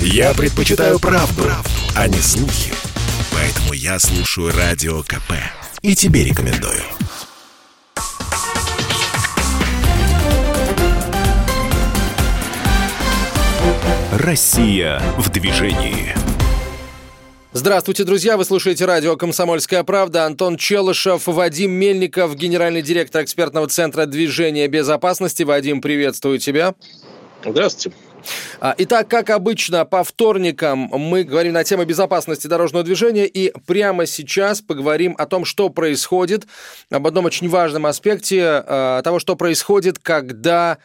[0.00, 2.72] Я предпочитаю правду, правду, а не слухи.
[3.32, 5.32] Поэтому я слушаю Радио КП.
[5.82, 6.82] И тебе рекомендую.
[14.12, 16.14] Россия в движении.
[17.52, 18.36] Здравствуйте, друзья!
[18.36, 20.26] Вы слушаете радио «Комсомольская правда».
[20.26, 25.42] Антон Челышев, Вадим Мельников, генеральный директор экспертного центра движения безопасности.
[25.42, 26.74] Вадим, приветствую тебя.
[27.44, 27.96] Здравствуйте.
[28.60, 34.06] А, итак, как обычно, по вторникам мы говорим на тему безопасности дорожного движения, и прямо
[34.06, 36.46] сейчас поговорим о том, что происходит,
[36.90, 40.78] об одном очень важном аспекте э, того, что происходит, когда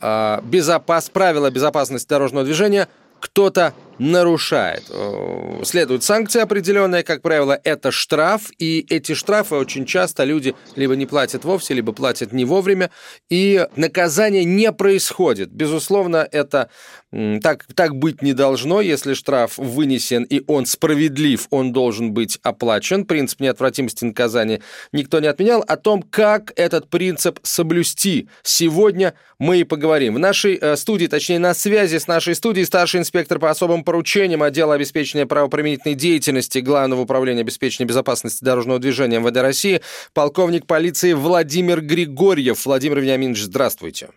[0.00, 2.88] э, безопас, правила безопасности дорожного движения
[3.20, 4.84] кто-то нарушает.
[4.90, 10.96] Э, следует санкция определенная, как правило, это штраф, и эти штрафы очень часто люди либо
[10.96, 12.90] не платят вовсе, либо платят не вовремя,
[13.28, 15.50] и наказание не происходит.
[15.50, 16.70] Безусловно, это
[17.10, 18.80] так, так быть не должно.
[18.80, 23.06] Если штраф вынесен и он справедлив, он должен быть оплачен.
[23.06, 24.60] Принцип неотвратимости наказания
[24.92, 25.64] никто не отменял.
[25.66, 30.14] О том, как этот принцип соблюсти, сегодня мы и поговорим.
[30.14, 34.42] В нашей э, студии, точнее на связи с нашей студией, старший инспектор по особым поручениям
[34.42, 39.80] отдела обеспечения правоприменительной деятельности Главного управления обеспечения безопасности дорожного движения МВД России,
[40.12, 42.66] полковник полиции Владимир Григорьев.
[42.66, 44.10] Владимир Вениаминович, здравствуйте.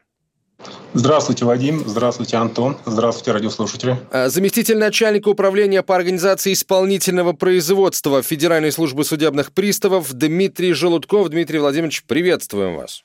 [0.93, 1.87] Здравствуйте, Вадим.
[1.87, 2.79] Здравствуйте, Антон.
[2.85, 3.97] Здравствуйте, радиослушатели.
[4.11, 11.29] А, заместитель начальника управления по организации исполнительного производства Федеральной службы судебных приставов Дмитрий Желудков.
[11.29, 13.03] Дмитрий Владимирович, приветствуем вас.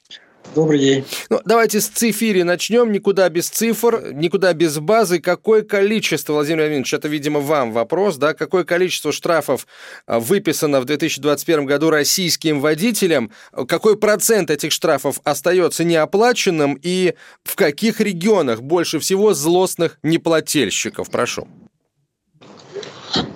[0.55, 1.05] Добрый день.
[1.29, 2.91] Ну, давайте с цифири начнем.
[2.93, 5.21] Никуда без цифр, никуда без базы.
[5.21, 9.67] Какое количество, Владимир Владимирович, это, видимо, вам вопрос, да, какое количество штрафов
[10.07, 13.31] а, выписано в 2021 году российским водителям,
[13.69, 21.11] какой процент этих штрафов остается неоплаченным и в каких регионах больше всего злостных неплательщиков?
[21.11, 21.47] Прошу.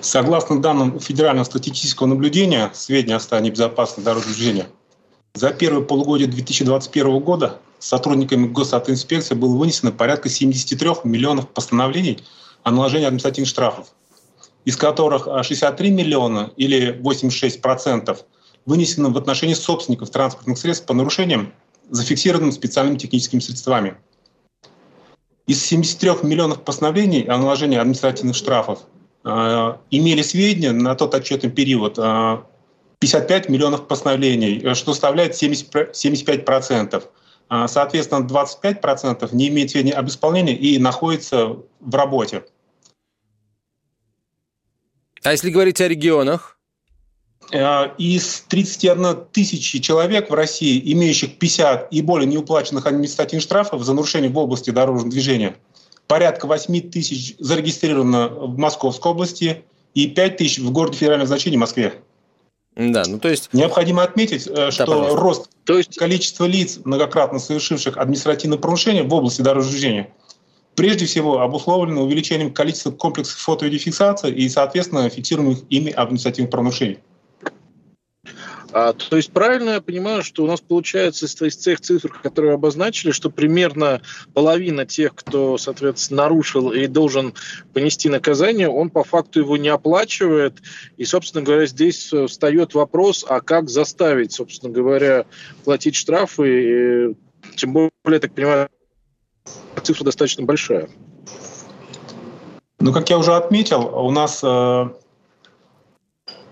[0.01, 4.67] Согласно данным Федерального статистического наблюдения, сведения о состоянии безопасности дорожного движения–
[5.35, 12.19] за первое полугодие 2021 года сотрудниками госавтоинспекции было вынесено порядка 73 миллионов постановлений
[12.63, 13.89] о наложении административных штрафов,
[14.65, 18.19] из которых 63 миллиона или 86%
[18.67, 21.53] вынесено в отношении собственников транспортных средств по нарушениям,
[21.89, 23.97] зафиксированным специальными техническими средствами.
[25.47, 28.81] Из 73 миллионов постановлений о наложении административных штрафов
[29.25, 32.39] э, имели сведения на тот отчетный период э,
[33.01, 37.05] 55 миллионов постановлений, э, что составляет 70, 75%.
[37.49, 42.45] А, соответственно, 25% не имеет сведений об исполнении и находится в работе.
[45.23, 46.59] А если говорить о регионах?
[47.53, 53.95] Э, из 31 тысячи человек в России, имеющих 50 и более неуплаченных административных штрафов за
[53.95, 55.57] нарушение в области дорожного движения,
[56.07, 62.03] порядка 8 тысяч зарегистрировано в Московской области и 5 тысяч в городе федерального значения Москве.
[62.89, 63.51] Да, ну то есть...
[63.53, 65.97] Необходимо отметить, э, что да, рост то есть...
[65.99, 70.15] количества лиц, многократно совершивших административные правонарушения в области дорожного движения,
[70.77, 77.01] прежде всего обусловлено увеличением количества комплексов фото-видеофиксации и, соответственно, фиксируемых ими административных правонарушений.
[78.73, 82.55] А, то есть правильно я понимаю, что у нас получается из, из тех цифр, которые
[82.55, 84.01] обозначили, что примерно
[84.33, 87.35] половина тех, кто, соответственно, нарушил и должен
[87.73, 90.59] понести наказание, он по факту его не оплачивает.
[90.97, 95.27] И, собственно говоря, здесь э, встает вопрос, а как заставить, собственно говоря,
[95.65, 98.69] платить штрафы, и, тем более, я так понимаю,
[99.83, 100.89] цифра достаточно большая.
[102.79, 104.89] Ну, как я уже отметил, у нас э,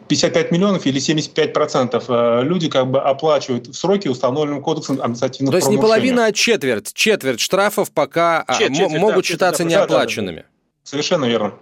[0.08, 5.52] 55 миллионов или 75 процентов э, люди как бы оплачивают в сроки, установленным кодексом административных
[5.52, 6.92] То есть не половина, а четверть.
[6.94, 10.36] Четверть штрафов пока а, четверть, могут да, считаться неоплаченными.
[10.36, 10.80] Да, да, да.
[10.84, 11.54] Совершенно верно.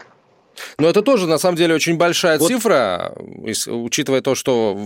[0.78, 2.48] Но это тоже, на самом деле, очень большая вот.
[2.48, 3.14] цифра,
[3.66, 4.78] учитывая то, что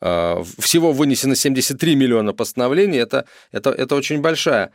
[0.00, 4.72] а, всего вынесено 73 миллиона постановлений, это, это, это очень большая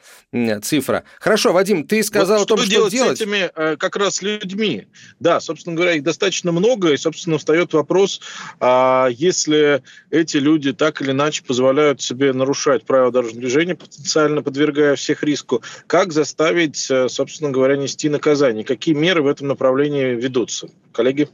[0.61, 1.03] цифра.
[1.19, 3.17] Хорошо, Вадим, ты сказал вот о том, что, что делать.
[3.17, 4.87] с этими э, как раз людьми?
[5.19, 8.21] Да, собственно говоря, их достаточно много, и, собственно, встает вопрос,
[8.59, 14.95] а если эти люди так или иначе позволяют себе нарушать правила дорожного движения, потенциально подвергая
[14.95, 18.63] всех риску, как заставить, э, собственно говоря, нести наказание?
[18.63, 20.69] Какие меры в этом направлении ведутся.
[20.91, 21.27] Коллеги?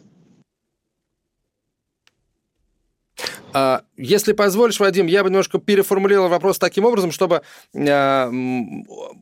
[3.54, 7.44] А, если позволишь, Вадим, я бы немножко переформулировал вопрос таким образом, чтобы
[7.74, 8.31] э,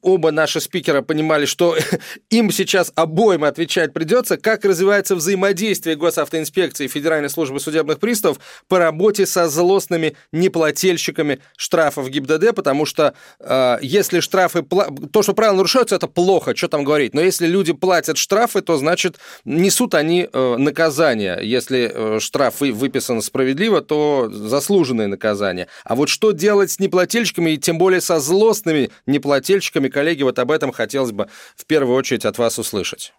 [0.01, 1.75] оба наши спикера понимали, что
[2.29, 8.39] им сейчас обоим отвечать придется, как развивается взаимодействие госавтоинспекции и Федеральной службы судебных приставов
[8.69, 14.63] по работе со злостными неплательщиками штрафов ГИБДД, потому что э, если штрафы...
[15.11, 17.13] То, что правила нарушаются, это плохо, что там говорить.
[17.13, 21.39] Но если люди платят штрафы, то, значит, несут они э, наказание.
[21.43, 24.29] Если э, штраф выписан справедливо, то
[24.69, 25.67] заслуженное наказание.
[25.83, 30.51] А вот что делать с неплательщиками и тем более со злостными неплательщиками, коллеги, вот об
[30.51, 33.13] этом хотелось бы в первую очередь от вас услышать.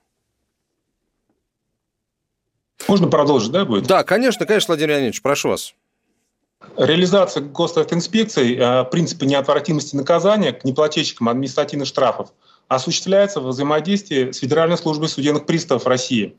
[2.86, 3.86] Можно продолжить, да, будет?
[3.86, 5.74] Да, конечно, конечно, Владимир Леонидович, прошу вас.
[6.76, 12.32] Реализация госавтоинспекций э, принципа неотвратимости наказания к неплательщикам административных штрафов
[12.68, 16.36] осуществляется в взаимодействии с Федеральной службой судебных приставов России.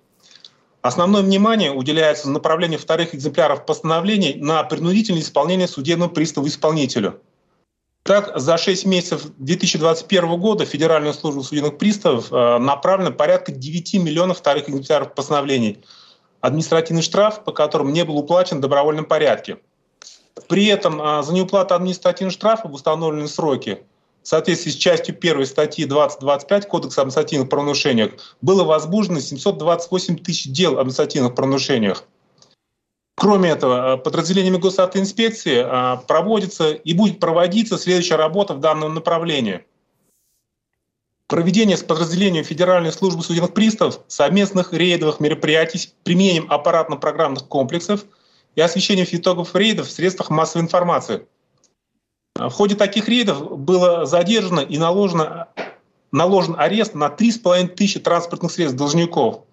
[0.81, 7.21] Основное внимание уделяется направлению вторых экземпляров постановлений на принудительное исполнение судебного пристава исполнителю.
[8.03, 14.39] Так, за 6 месяцев 2021 года Федеральная служба судебных приставов э, направлено порядка 9 миллионов
[14.39, 15.83] вторых экземпляров постановлений.
[16.39, 19.59] Административный штраф, по которым не был уплачен в добровольном порядке–
[20.47, 23.83] при этом а, за неуплату административных штрафов в установленные сроки
[24.23, 30.73] в соответствии с частью 1 статьи 2025 Кодекса административных правонарушений было возбуждено 728 тысяч дел
[30.73, 32.03] об административных правонарушениях.
[33.15, 39.65] Кроме этого, а, подразделениями госавтоинспекции а, проводится и будет проводиться следующая работа в данном направлении.
[41.27, 48.05] Проведение с подразделением Федеральной службы судебных приставов совместных рейдовых мероприятий с применением аппаратно-программных комплексов–
[48.55, 51.25] и освещением итогов рейдов в средствах массовой информации.
[52.35, 55.49] В ходе таких рейдов было задержано и наложено,
[56.11, 59.43] наложен арест на 3,5 тысячи транспортных средств должников.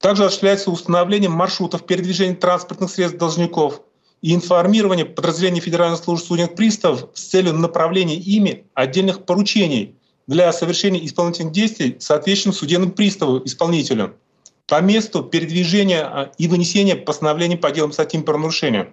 [0.00, 3.82] Также осуществляется установление маршрутов передвижения транспортных средств должников
[4.22, 9.96] и информирование подразделений Федеральной службы судебных приставов с целью направления ими отдельных поручений
[10.28, 14.14] для совершения исполнительных действий соответствующим судебным приставу исполнителю–
[14.68, 18.92] по месту передвижения а, и вынесения постановлений по делам статьям правонарушения.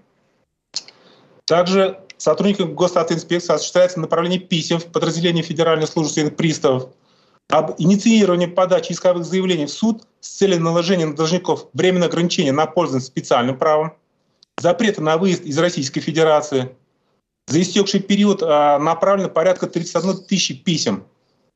[1.45, 6.89] Также сотрудникам госавтоинспекции осуществляется направление писем в подразделение Федеральной службы судебных приставов
[7.49, 12.65] об инициировании подачи исковых заявлений в суд с целью наложения на должников временного ограничения на
[12.65, 13.93] пользование специальным правом,
[14.57, 16.75] запрета на выезд из Российской Федерации.
[17.47, 21.05] За истекший период а, направлено порядка 31 тысячи писем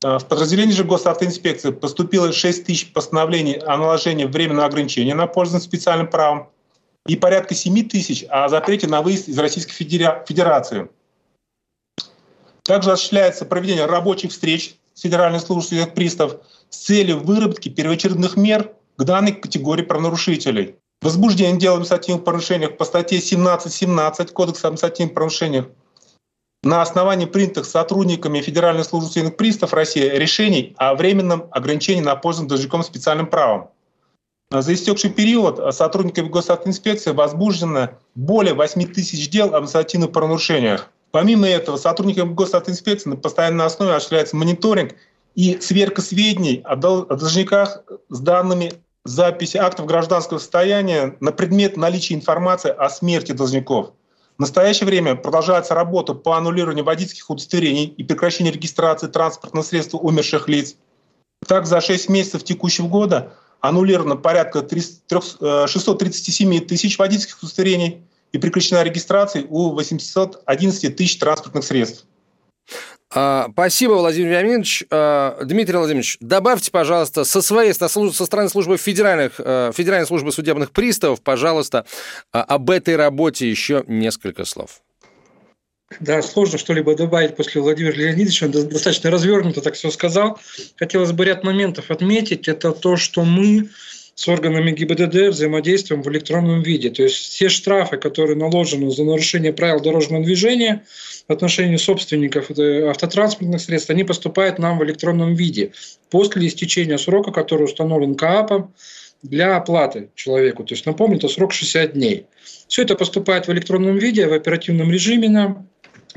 [0.03, 5.65] Э, в подразделении же госавтоинспекции поступило 6 тысяч постановлений о наложении временного ограничения на пользование
[5.65, 6.49] специальным правом
[7.07, 10.89] и порядка 7 тысяч о запрете на выезд из Российской Федерации.
[12.63, 18.73] Также осуществляется проведение рабочих встреч с Федеральной службой судебных приставов с целью выработки первоочередных мер
[18.97, 20.75] к данной категории правонарушителей.
[21.01, 25.65] Возбуждение дела об административных порушениях по статье 17.17 Кодекса об административных нарушениях
[26.61, 32.49] на основании принятых сотрудниками Федеральной службы судебных приставов России решений о временном ограничении на пользование
[32.49, 33.69] должником специальным правом.
[34.51, 40.89] За истекший период сотрудниками госавтоинспекции возбуждено более 8 тысяч дел об административных правонарушениях.
[41.11, 44.95] Помимо этого, сотрудниками госавтоинспекции на постоянной основе осуществляется мониторинг
[45.35, 48.73] и сверка сведений о должниках с данными
[49.05, 53.93] записи актов гражданского состояния на предмет наличия информации о смерти должников–
[54.39, 60.47] в настоящее время продолжается работа по аннулированию водительских удостоверений и прекращению регистрации транспортных средств умерших
[60.47, 60.77] лиц.
[61.45, 68.01] Так, за 6 месяцев текущего года аннулировано порядка 637 э, тысяч водительских удостоверений
[68.31, 72.05] и прекращена регистрация у 811 тысяч транспортных средств.
[73.11, 74.85] А, спасибо, Владимир Вениаминович.
[74.91, 80.71] А, Дмитрий Владимирович, добавьте, пожалуйста, со своей, со стороны службы федеральных, э, Федеральной службы судебных
[80.71, 81.85] приставов, пожалуйста,
[82.31, 84.81] а, об этой работе еще несколько слов.
[85.99, 88.45] Да, сложно что-либо добавить после Владимира Леонидовича.
[88.45, 90.39] Он достаточно развернуто так все сказал.
[90.77, 92.47] Хотелось бы ряд моментов отметить.
[92.47, 93.69] Это то, что мы
[94.13, 96.89] с органами ГИБДД взаимодействуем в электронном виде.
[96.89, 100.85] То есть все штрафы, которые наложены за нарушение правил дорожного движения–
[101.29, 105.71] в отношении собственников автотранспортных средств, они поступают нам в электронном виде
[106.09, 108.73] после истечения срока, который установлен КААПом
[109.21, 110.63] для оплаты человеку.
[110.63, 112.25] То есть, напомню, это срок 60 дней.
[112.67, 115.68] Все это поступает в электронном виде, в оперативном режиме нам,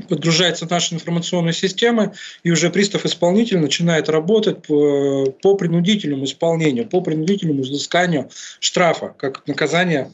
[0.07, 7.01] подгружается в наши информационные системы, и уже пристав-исполнитель начинает работать по, по принудительному исполнению, по
[7.01, 10.11] принудительному взысканию штрафа, как наказание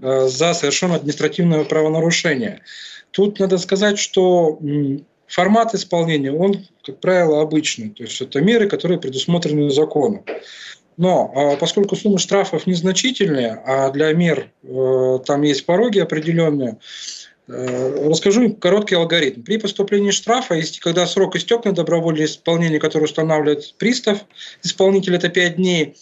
[0.00, 2.62] э, за совершенное административное правонарушение.
[3.10, 4.58] Тут надо сказать, что
[5.26, 7.90] формат исполнения, он, как правило, обычный.
[7.90, 10.24] То есть это меры, которые предусмотрены законом.
[10.98, 16.78] Но а, поскольку суммы штрафов незначительные, а для мер э, там есть пороги определенные,
[17.48, 19.42] Расскажу короткий алгоритм.
[19.42, 24.18] При поступлении штрафа, если, когда срок истек на добровольное исполнение, который устанавливает пристав,
[24.62, 25.96] исполнитель это 5 дней,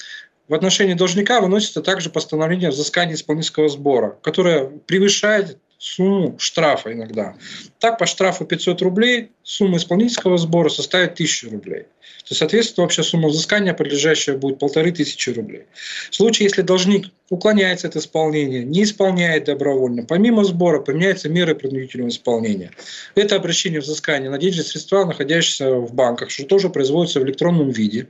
[0.48, 7.34] в отношении должника выносится также постановление о взыскании исполнительского сбора, которое превышает сумму штрафа иногда.
[7.78, 11.86] Так, по штрафу 500 рублей сумма исполнительского сбора составит 1000 рублей.
[12.28, 15.64] То, соответственно, общая сумма взыскания, подлежащая, будет полторы тысячи рублей.
[16.10, 22.10] В случае, если должник уклоняется от исполнения, не исполняет добровольно, помимо сбора поменяются меры принудительного
[22.10, 22.72] исполнения.
[23.14, 28.08] Это обращение взыскания на денежные средства, находящиеся в банках, что тоже производится в электронном виде.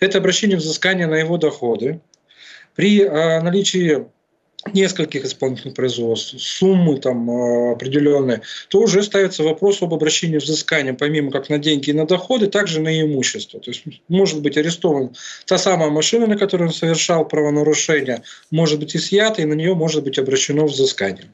[0.00, 2.00] Это обращение взыскания на его доходы.
[2.76, 4.04] При а, наличии
[4.72, 11.30] нескольких исполнительных производств, суммы там э, определенные, то уже ставится вопрос об обращении взыскания, помимо
[11.30, 13.60] как на деньги и на доходы, также на имущество.
[13.60, 15.14] То есть может быть арестован
[15.46, 20.04] та самая машина, на которой он совершал правонарушение, может быть изъята, и на нее может
[20.04, 21.30] быть обращено взыскание.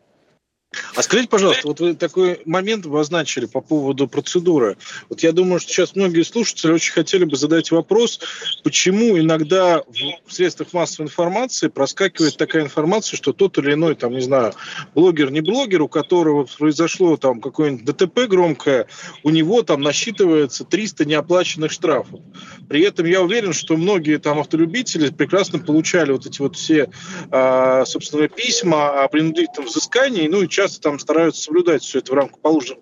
[0.95, 4.77] А скажите, пожалуйста, вот вы такой момент обозначили по поводу процедуры.
[5.09, 8.21] Вот я думаю, что сейчас многие слушатели очень хотели бы задать вопрос,
[8.63, 9.83] почему иногда
[10.27, 14.55] в средствах массовой информации проскакивает такая информация, что тот или иной, там, не знаю,
[14.95, 18.87] блогер, не блогер, у которого произошло там какое-нибудь ДТП громкое,
[19.23, 22.21] у него там насчитывается 300 неоплаченных штрафов.
[22.69, 26.91] При этом я уверен, что многие там автолюбители прекрасно получали вот эти вот все,
[27.31, 32.15] а, собственно, письма о принудительном взыскании, ну и часто там стараются соблюдать все это в
[32.15, 32.79] рамках положенных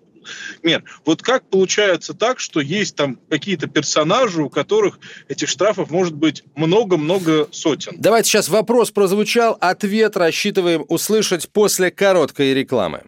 [0.63, 0.83] мер.
[1.05, 6.43] Вот как получается так, что есть там какие-то персонажи, у которых этих штрафов может быть
[6.55, 7.93] много-много сотен?
[7.97, 13.03] Давайте сейчас вопрос прозвучал, ответ рассчитываем услышать после короткой рекламы.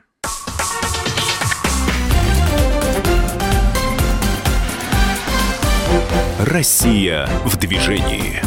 [6.40, 8.47] Россия в движении.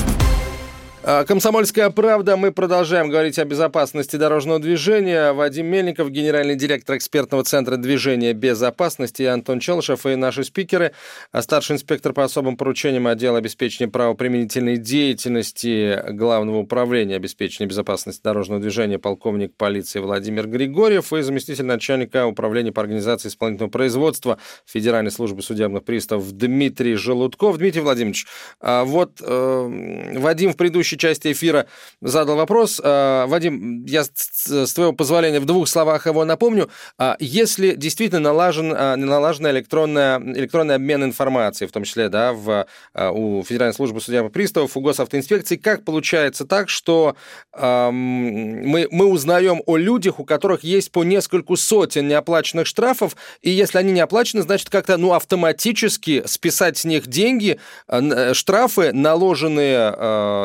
[1.03, 2.37] А, Комсомольская правда.
[2.37, 5.33] Мы продолжаем говорить о безопасности дорожного движения.
[5.33, 10.93] Вадим Мельников, генеральный директор экспертного центра движения безопасности, и Антон Челышев, и наши спикеры,
[11.33, 18.61] а старший инспектор по особым поручениям отдела обеспечения правоприменительной деятельности Главного управления обеспечения безопасности дорожного
[18.61, 25.41] движения полковник полиции Владимир Григорьев и заместитель начальника управления по организации исполнительного производства Федеральной службы
[25.41, 27.57] судебных приставов Дмитрий Желудков.
[27.57, 28.27] Дмитрий Владимирович,
[28.61, 31.67] а вот э, Вадим в предыдущей предыдущей части эфира
[32.01, 32.81] задал вопрос.
[32.83, 36.71] А, Вадим, я с твоего позволения в двух словах его напомню.
[36.99, 42.67] А, если действительно налажен, а, налажен электронная, электронный обмен информацией, в том числе да, в,
[42.95, 47.17] у Федеральной службы судебных приставов, у госавтоинспекции, как получается так, что
[47.53, 53.79] мы, мы узнаем о людях, у которых есть по нескольку сотен неоплаченных штрафов, и если
[53.79, 59.91] они не оплачены, значит, как-то ну, автоматически списать с них деньги, э, штрафы, наложенные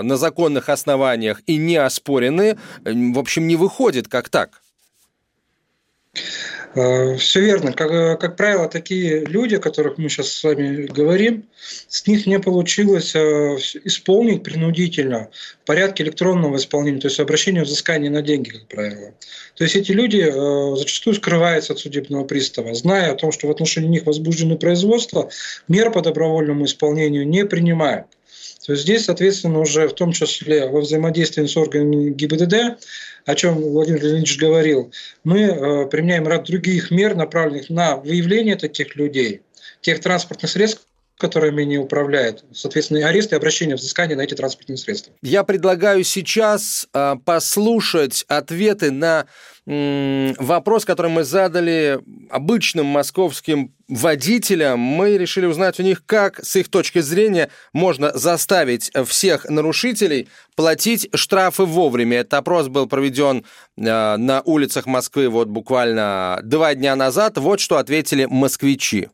[0.01, 4.61] на закон законных основаниях и не оспорены, в общем, не выходит как так.
[6.75, 7.71] Э, Все верно.
[7.71, 11.45] Как, э, как правило, такие люди, о которых мы сейчас с вами говорим,
[11.87, 15.29] с них не получилось э, исполнить принудительно
[15.65, 19.13] в электронного исполнения, то есть обращение взыскания на деньги, как правило.
[19.55, 20.21] То есть эти люди
[20.77, 25.29] зачастую скрываются от судебного пристава, зная о том, что в отношении них возбуждено производство,
[25.67, 28.07] мер по добровольному исполнению не принимают
[28.65, 32.79] то есть здесь, соответственно, уже в том числе во взаимодействии с органами ГИБДД,
[33.25, 34.91] о чем Владимир Леонидович говорил,
[35.23, 39.41] мы э, применяем ряд других мер, направленных на выявление таких людей,
[39.81, 40.81] тех транспортных средств,
[41.17, 45.13] которыми они управляют, соответственно, арест и обращение взыскания на эти транспортные средства.
[45.21, 49.27] Я предлагаю сейчас э, послушать ответы на
[49.65, 54.79] вопрос, который мы задали обычным московским водителям.
[54.79, 61.09] Мы решили узнать у них, как с их точки зрения можно заставить всех нарушителей платить
[61.13, 62.17] штрафы вовремя.
[62.17, 63.43] Этот опрос был проведен
[63.77, 63.81] э,
[64.17, 67.37] на улицах Москвы вот буквально два дня назад.
[67.37, 69.09] Вот что ответили москвичи.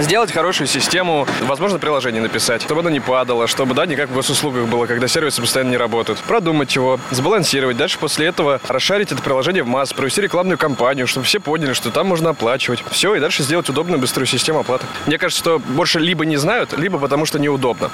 [0.00, 4.14] Сделать хорошую систему, возможно, приложение написать, чтобы оно не падало, чтобы, да, не как в
[4.14, 6.18] госуслугах было, когда сервисы постоянно не работают.
[6.20, 7.78] Продумать его, сбалансировать.
[7.78, 11.90] Дальше после этого расшарить это приложение в масс, провести рекламную кампанию, чтобы все поняли, что
[11.90, 12.84] там можно оплачивать.
[12.90, 14.84] Все, и дальше сделать удобную, быструю систему оплаты.
[15.06, 17.90] Мне кажется, что больше либо не знают, либо потому что неудобно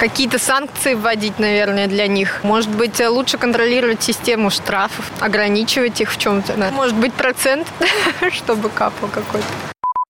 [0.00, 2.40] какие-то санкции вводить, наверное, для них.
[2.42, 6.56] Может быть, лучше контролировать систему штрафов, ограничивать их в чем-то.
[6.72, 7.68] Может быть, процент,
[8.32, 9.46] чтобы капал какой-то.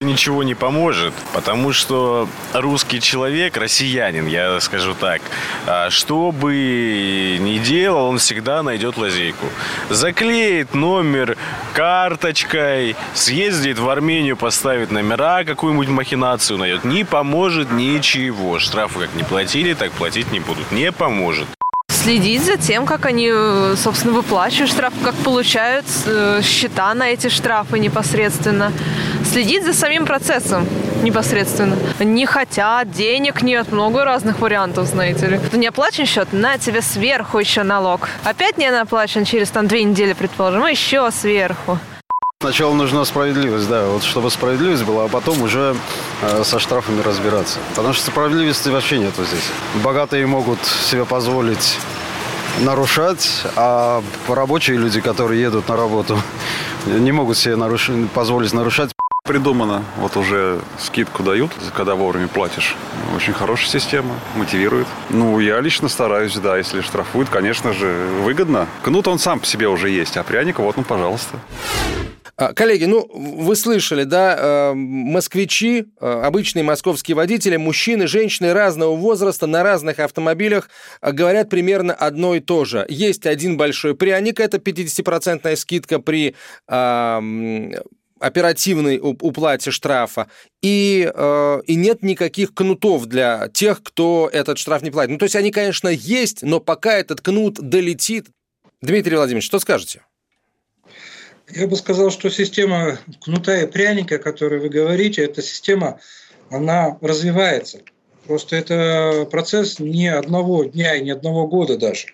[0.02, 5.22] Ничего не поможет, потому что русский человек, россиянин, я скажу так,
[5.66, 9.46] а что бы ни делал, он всегда найдет лазейку.
[9.90, 11.36] Заклеит номер
[11.72, 16.84] карточкой, съездит в Армению, поставит номера, какую-нибудь махинацию найдет.
[16.84, 18.58] Не поможет ничего.
[18.58, 20.72] Штрафы как не платили, так платить не будут.
[20.72, 21.46] Не поможет
[22.02, 23.30] следить за тем, как они,
[23.76, 28.72] собственно, выплачивают штрафы, как получают э, счета на эти штрафы непосредственно.
[29.32, 30.68] Следить за самим процессом
[31.02, 31.76] непосредственно.
[32.00, 35.40] Не хотят, денег нет, много разных вариантов, знаете ли.
[35.54, 38.10] Не оплачен счет, на тебе сверху еще налог.
[38.24, 41.78] Опять не оплачен через там две недели, предположим, еще сверху.
[42.42, 45.76] Сначала нужна справедливость, да, вот чтобы справедливость была, а потом уже
[46.20, 47.58] э, со штрафами разбираться.
[47.74, 49.48] Потому что справедливости вообще нету здесь.
[49.82, 51.78] Богатые могут себе позволить
[52.60, 56.18] нарушать, а рабочие люди, которые едут на работу,
[56.86, 57.90] не могут себе наруш...
[58.12, 58.91] позволить нарушать.
[59.32, 62.76] Придумано, вот уже скидку дают, когда вовремя платишь.
[63.16, 64.86] Очень хорошая система, мотивирует.
[65.08, 68.68] Ну, я лично стараюсь, да, если штрафуют, конечно же, выгодно.
[68.82, 71.38] Кнут он сам по себе уже есть, а пряник вот, ну, пожалуйста.
[72.36, 78.94] А, коллеги, ну, вы слышали, да, э, москвичи, э, обычные московские водители, мужчины, женщины разного
[78.94, 80.68] возраста на разных автомобилях
[81.00, 82.84] э, говорят примерно одно и то же.
[82.90, 86.34] Есть один большой пряник, это 50% скидка при
[88.22, 90.28] оперативной уплате штрафа,
[90.62, 91.10] и,
[91.66, 95.10] и нет никаких кнутов для тех, кто этот штраф не платит.
[95.10, 98.26] Ну, то есть они, конечно, есть, но пока этот кнут долетит...
[98.80, 100.02] Дмитрий Владимирович, что скажете?
[101.50, 106.00] Я бы сказал, что система кнута и пряника, о которой вы говорите, эта система,
[106.50, 107.80] она развивается.
[108.26, 112.06] Просто это процесс не одного дня и не одного года даже.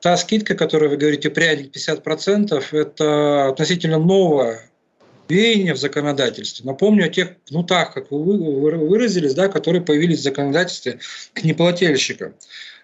[0.00, 4.70] Та скидка, о которой вы говорите, пряник 50%, это относительно новое
[5.28, 6.66] веяние в законодательстве.
[6.66, 10.98] Напомню о тех кнутах, как вы выразились, да, которые появились в законодательстве
[11.32, 12.34] к неплательщикам.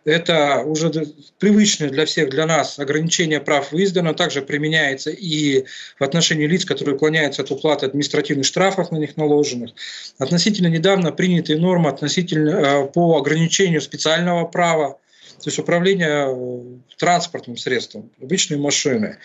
[0.04, 0.90] Это уже
[1.38, 5.64] привычное для всех, для нас ограничение прав выезда, но также применяется и
[5.98, 9.70] в отношении лиц, которые уклоняются от уплаты административных штрафов на них наложенных.
[10.18, 14.98] Относительно недавно принятые нормы относительно э, по ограничению специального права,
[15.42, 16.62] то есть управление э,
[16.96, 19.16] транспортным средством, обычной машиной.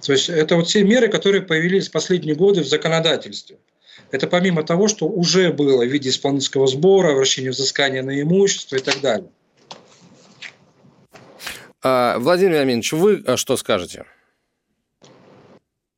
[0.00, 3.58] То есть это вот все меры, которые появились в последние годы в законодательстве.
[4.12, 8.80] Это помимо того, что уже было в виде исполнительского сбора, вращения взыскания на имущество и
[8.80, 9.28] так далее.
[11.82, 14.04] А, Владимир Аминович, вы а, что скажете?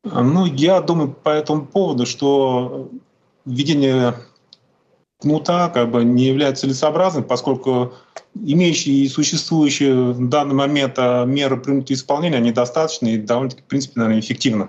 [0.05, 2.91] Ну, я думаю по этому поводу, что
[3.45, 4.15] введение
[5.19, 7.95] кнута как бы не является целесообразным, поскольку
[8.45, 13.67] имеющие и существующие в данный момент а, меры принятые исполнения, они достаточны и довольно-таки, в
[13.67, 14.69] принципе, наверное, эффективны.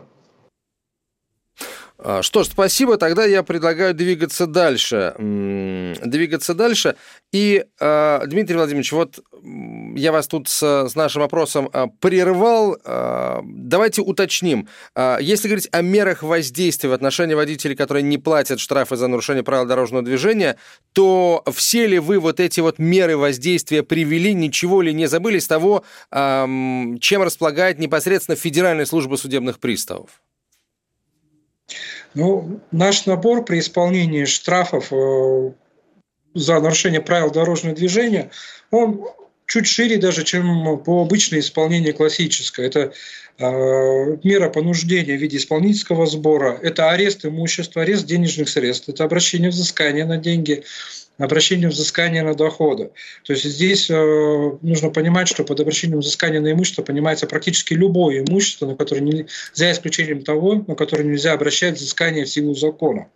[2.01, 2.97] А, что ж, спасибо.
[2.97, 5.13] Тогда я предлагаю двигаться дальше.
[5.17, 6.95] Двигаться дальше.
[7.33, 9.19] И, а, Дмитрий Владимирович, вот
[9.95, 12.77] я вас тут с, нашим вопросом а, прервал.
[13.43, 14.67] Давайте уточним.
[15.19, 19.65] Если говорить о мерах воздействия в отношении водителей, которые не платят штрафы за нарушение правил
[19.65, 20.57] дорожного движения,
[20.93, 25.47] то все ли вы вот эти вот меры воздействия привели, ничего ли не забыли с
[25.47, 30.21] того, чем располагает непосредственно Федеральная служба судебных приставов?
[32.13, 35.51] Ну, наш набор при исполнении штрафов э,
[36.33, 38.31] за нарушение правил дорожного движения,
[38.71, 39.05] он
[39.45, 42.67] чуть шире даже, чем по обычное исполнение классическое.
[42.67, 42.93] Это
[43.37, 49.49] э, мера понуждения в виде исполнительского сбора, это арест имущества, арест денежных средств, это обращение
[49.49, 50.63] взыскания на деньги,
[51.19, 52.91] обращением взыскания на доходы.
[53.23, 58.23] То есть здесь э, нужно понимать, что под обращением взыскания на имущество понимается практически любое
[58.23, 63.07] имущество, на которое не, за исключением того, на которое нельзя обращать взыскание в силу закона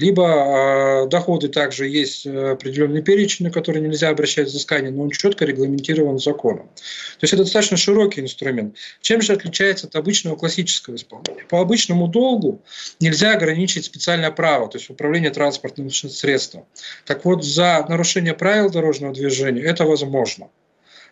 [0.00, 5.10] либо э, доходы также есть э, определенный перечень, на который нельзя обращать взыскание, но он
[5.10, 6.68] четко регламентирован законом.
[6.68, 8.76] То есть это достаточно широкий инструмент.
[9.02, 11.44] Чем же отличается от обычного классического исполнения?
[11.50, 12.62] По обычному долгу
[12.98, 16.64] нельзя ограничить специальное право, то есть управление транспортным средством.
[17.04, 20.48] Так вот, за нарушение правил дорожного движения это возможно.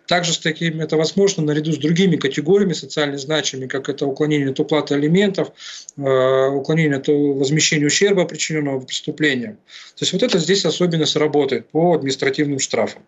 [0.08, 4.58] Также с таким это возможно наряду с другими категориями социально значимыми, как это уклонение от
[4.58, 5.52] уплаты алиментов,
[5.98, 9.56] э, уклонение от возмещения ущерба, причиненного преступлением.
[9.96, 13.02] То есть вот это здесь особенность работает по административным штрафам.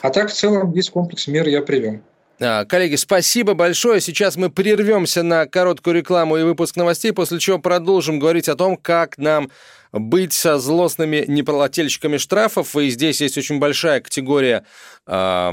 [0.00, 2.00] А так в целом весь комплекс мер я привел.
[2.44, 4.00] А, коллеги, спасибо большое.
[4.00, 8.76] Сейчас мы прервемся на короткую рекламу и выпуск новостей, после чего продолжим говорить о том,
[8.76, 9.50] как нам
[9.92, 12.74] быть со злостными неплательщиками штрафов.
[12.74, 14.64] И здесь есть очень большая категория
[15.06, 15.50] э,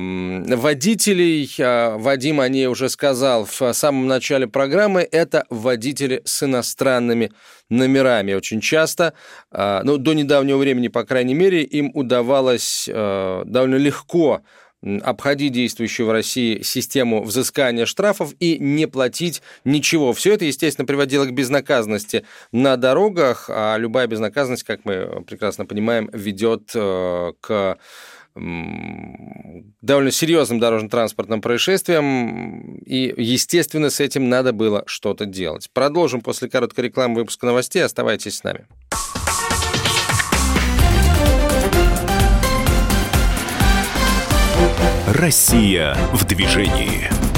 [0.55, 1.53] водителей.
[1.59, 5.07] А, Вадим о ней уже сказал в самом начале программы.
[5.11, 7.31] Это водители с иностранными
[7.69, 8.33] номерами.
[8.33, 9.13] Очень часто,
[9.51, 14.41] э, ну, до недавнего времени, по крайней мере, им удавалось э, довольно легко
[14.81, 20.13] обходить действующую в России систему взыскания штрафов и не платить ничего.
[20.13, 26.09] Все это, естественно, приводило к безнаказанности на дорогах, а любая безнаказанность, как мы прекрасно понимаем,
[26.13, 27.77] ведет э, к
[28.35, 35.69] довольно серьезным дорожно-транспортным происшествиям, и, естественно, с этим надо было что-то делать.
[35.73, 37.83] Продолжим после короткой рекламы выпуска новостей.
[37.83, 38.65] Оставайтесь с нами.
[45.19, 47.28] Россия в движении.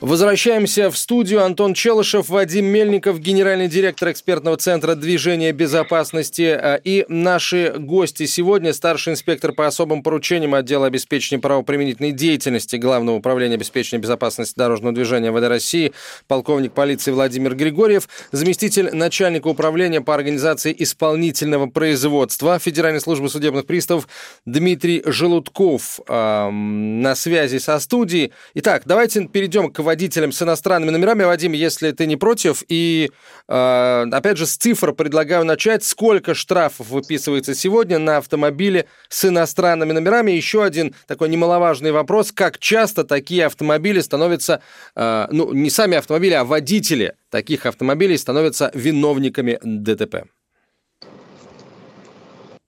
[0.00, 1.44] Возвращаемся в студию.
[1.44, 6.58] Антон Челышев, Вадим Мельников, генеральный директор экспертного центра движения безопасности.
[6.58, 13.16] А, и наши гости сегодня старший инспектор по особым поручениям отдела обеспечения правоприменительной деятельности Главного
[13.16, 15.92] управления обеспечения безопасности дорожного движения ВД России,
[16.26, 24.08] полковник полиции Владимир Григорьев, заместитель начальника управления по организации исполнительного производства Федеральной службы судебных приставов
[24.46, 28.32] Дмитрий Желудков на связи со студией.
[28.54, 31.24] Итак, давайте перейдем к водителям с иностранными номерами.
[31.24, 33.10] Вадим, если ты не против, и
[33.48, 35.82] э, опять же с цифр предлагаю начать.
[35.82, 40.30] Сколько штрафов выписывается сегодня на автомобили с иностранными номерами?
[40.30, 42.30] Еще один такой немаловажный вопрос.
[42.30, 44.62] Как часто такие автомобили становятся,
[44.94, 50.26] э, ну, не сами автомобили, а водители таких автомобилей становятся виновниками ДТП?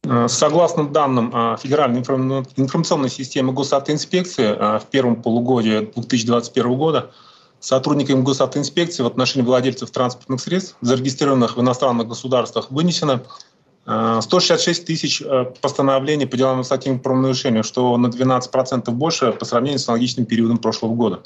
[0.05, 7.13] Э, согласно данным э, Федеральной информационной системы госавтоинспекции, э, в первом полугодии 2021 года
[7.61, 13.23] сотрудниками госавтоинспекции в отношении владельцев транспортных средств, зарегистрированных в иностранных государствах, вынесено
[13.85, 15.23] 166 тысяч
[15.61, 20.95] постановлений по делам административных правонарушений, что на 12% больше по сравнению с аналогичным периодом прошлого
[20.95, 21.23] года.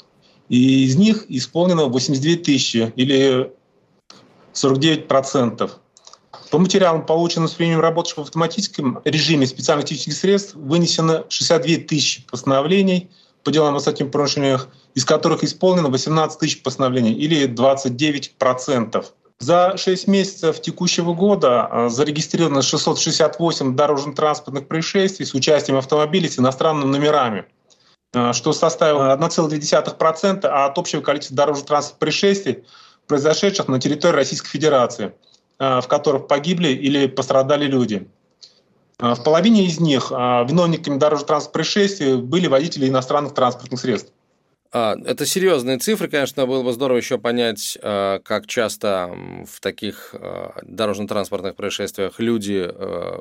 [0.49, 3.51] И из них исполнено 82 тысячи или
[4.53, 5.71] 49%.
[6.49, 12.25] По материалам, полученным с применением работающих в автоматическом режиме специальных технических средств, вынесено 62 тысячи
[12.25, 13.09] постановлений
[13.43, 19.05] по делам о статьях порушениях, из которых исполнено 18 тысяч постановлений или 29%.
[19.39, 26.89] За 6 месяцев текущего года а, зарегистрировано 668 дорожно-транспортных происшествий с участием автомобилей с иностранными
[26.89, 27.45] номерами,
[28.13, 32.63] а, что составило 1,2% от общего количества дорожно-транспортных происшествий,
[33.05, 35.13] произошедших на территории Российской Федерации–
[35.59, 38.07] в которых погибли или пострадали люди.
[38.99, 44.11] Э, в половине из них э, виновниками дорожно-транспортных происшествий были водители иностранных транспортных средств.
[44.71, 49.09] А, это серьезные цифры, конечно, было бы здорово еще понять, а, как часто
[49.45, 52.69] в таких а, дорожно-транспортных происшествиях люди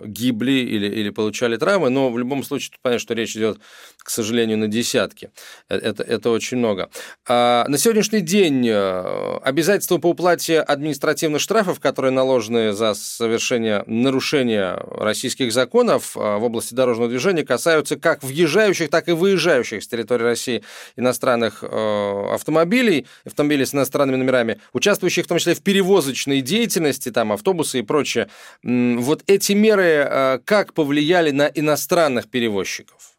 [0.04, 3.58] гибли или, или получали травмы, но в любом случае понятно, что речь идет,
[3.98, 5.30] к сожалению, на десятки.
[5.68, 6.90] Э, это, это очень много.
[7.28, 16.14] На сегодняшний день обязательства по уплате административных штрафов, которые наложены за совершение нарушения российских законов
[16.14, 20.62] в области дорожного движения, касаются как въезжающих, так и выезжающих с территории России
[20.96, 27.10] иностранных иностранных э, автомобилей, автомобилей с иностранными номерами, участвующих в том числе в перевозочной деятельности,
[27.10, 28.28] там автобусы и прочее.
[28.62, 33.12] Вот эти меры э, как повлияли на иностранных перевозчиков?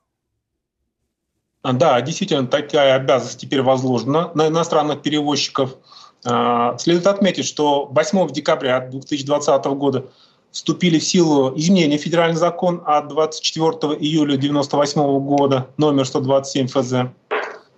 [1.62, 5.76] А, да, действительно, такая обязанность теперь возложена на иностранных перевозчиков.
[6.26, 10.06] А, следует отметить, что 8 декабря 2020 года
[10.52, 16.94] вступили в силу изменения в федеральный закон от 24 июля 1998 года номер 127 ФЗ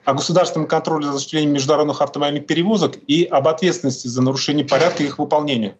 [0.10, 5.20] о государственном контроле за осуществлением международных автомобильных перевозок и об ответственности за нарушение порядка их
[5.20, 5.78] выполнения,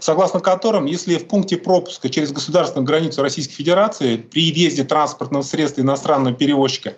[0.00, 5.80] согласно которым, если в пункте пропуска через государственную границу Российской Федерации при въезде транспортного средства
[5.80, 6.94] иностранного перевозчика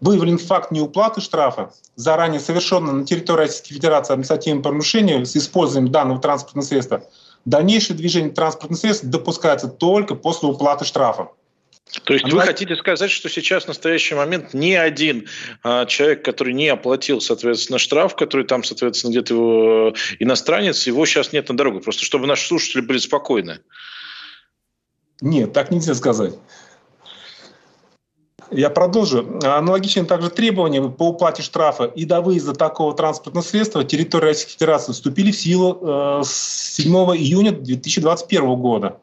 [0.00, 5.90] выявлен факт неуплаты штрафа за ранее совершенное на территории Российской Федерации административное порушение с использованием
[5.90, 7.04] данного транспортного средства,
[7.46, 11.28] дальнейшее движение транспортных средств допускается только после уплаты штрафа.
[12.04, 15.26] То есть вы хотите сказать, что сейчас в настоящий момент ни один
[15.62, 21.06] а, человек, который не оплатил, соответственно, штраф, который там, соответственно, где-то его э, иностранец, его
[21.06, 21.80] сейчас нет на дорогу.
[21.80, 23.60] Просто чтобы наши слушатели были спокойны.
[25.20, 26.34] Нет, так нельзя сказать.
[28.50, 29.38] Я продолжу.
[29.42, 34.92] Аналогичные также требования по уплате штрафа и до выезда такого транспортного средства территории Российской Федерации
[34.92, 39.00] вступили в силу э, с 7 июня 2021 года.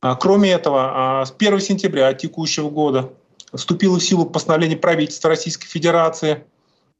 [0.00, 3.12] А, кроме этого, а, с 1 сентября текущего года
[3.52, 6.44] вступило в силу постановление правительства Российской Федерации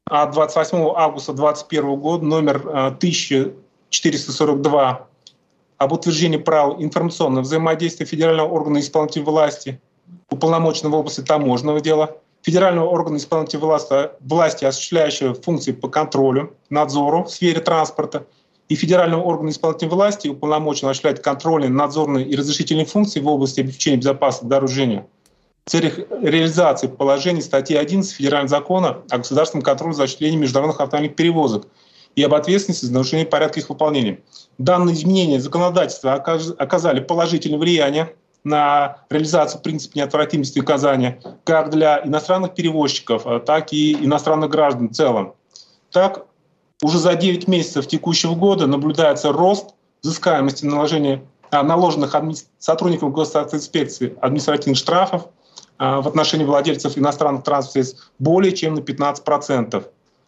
[0.04, 5.06] от 28 августа 2021 года номер 1442 а,
[5.78, 9.80] об утверждении правил информационного взаимодействия федерального органа исполнительной власти,
[10.28, 17.24] уполномоченного в области таможенного дела, федерального органа исполнительной власти, власти осуществляющего функции по контролю, надзору
[17.24, 18.26] в сфере транспорта–
[18.70, 23.98] и федерального органа исполнительной власти уполномочен осуществлять контрольные, надзорные и разрешительные функции в области обеспечения
[23.98, 25.06] безопасности дорожного
[25.66, 31.16] в целях реализации положений статьи 11 Федерального закона о государственном контроле за осуществлением международных автомобильных
[31.16, 31.66] перевозок
[32.16, 34.20] и об ответственности за нарушение порядка их выполнения.
[34.58, 43.26] Данные изменения законодательства оказали положительное влияние на реализацию принципа неотвратимости указания как для иностранных перевозчиков,
[43.26, 45.34] а так и иностранных граждан в целом.
[45.92, 46.24] Так,
[46.82, 52.14] уже за 9 месяцев текущего года наблюдается рост взыскаемости наложения, а, наложенных
[52.58, 55.28] сотрудникам госинспекции административных штрафов
[55.78, 59.84] а, в отношении владельцев иностранных транспортных средств более чем на 15%,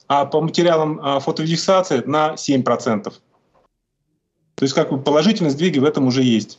[0.09, 3.03] а по материалам а, фотовидеофиксации на 7%.
[3.03, 6.59] То есть как бы положительные сдвиги в этом уже есть.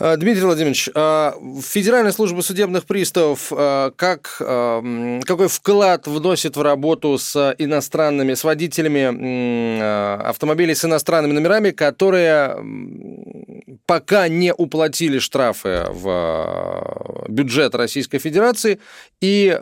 [0.00, 7.54] Дмитрий Владимирович, а, Федеральная служба судебных приставов а, как, какой вклад вносит в работу с
[7.58, 12.56] иностранными, с водителями автомобилей с иностранными номерами, которые
[13.84, 18.80] пока не уплатили штрафы в бюджет Российской Федерации
[19.20, 19.54] и,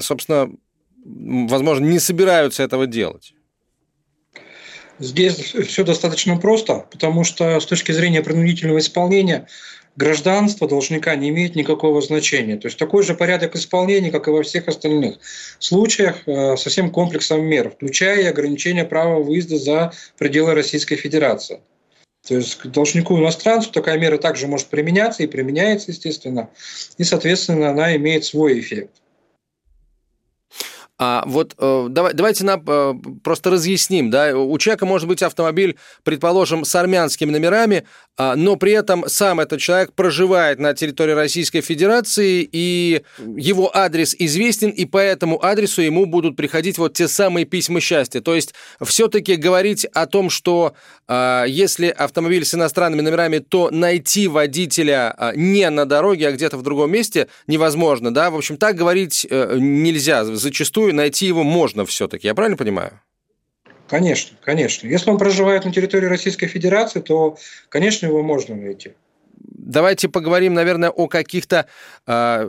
[0.00, 0.50] собственно,
[1.04, 3.35] возможно, не собираются этого делать?
[4.98, 9.46] Здесь все достаточно просто, потому что с точки зрения принудительного исполнения
[9.96, 12.56] гражданство должника не имеет никакого значения.
[12.56, 15.18] То есть такой же порядок исполнения, как и во всех остальных
[15.58, 21.60] случаях, э, со всем комплексом мер, включая и ограничение права выезда за пределы Российской Федерации.
[22.26, 26.50] То есть к должнику иностранцу такая мера также может применяться и применяется, естественно,
[26.98, 28.90] и, соответственно, она имеет свой эффект.
[30.98, 35.76] А вот э, давай, давайте нам э, просто разъясним, да, у человека может быть автомобиль,
[36.04, 37.84] предположим, с армянскими номерами,
[38.16, 44.16] э, но при этом сам этот человек проживает на территории Российской Федерации, и его адрес
[44.18, 48.22] известен, и по этому адресу ему будут приходить вот те самые письма счастья.
[48.22, 50.72] То есть все-таки говорить о том, что
[51.08, 56.56] э, если автомобиль с иностранными номерами, то найти водителя э, не на дороге, а где-то
[56.56, 60.24] в другом месте невозможно, да, в общем, так говорить э, нельзя.
[60.24, 63.00] Зачастую зачастую найти его можно все-таки, я правильно понимаю?
[63.88, 64.88] Конечно, конечно.
[64.88, 67.36] Если он проживает на территории Российской Федерации, то,
[67.68, 68.94] конечно, его можно найти.
[69.66, 71.66] Давайте поговорим, наверное, о каких-то,
[72.06, 72.48] а,